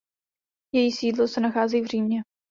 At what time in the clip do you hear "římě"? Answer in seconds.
1.85-2.21